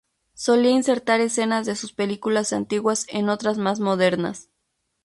Solía 0.33 0.71
insertar 0.71 1.19
escenas 1.21 1.67
de 1.67 1.75
sus 1.75 1.93
películas 1.93 2.53
antiguas 2.53 3.05
en 3.09 3.29
otras 3.29 3.59
más 3.59 3.79
modernas. 3.79 4.49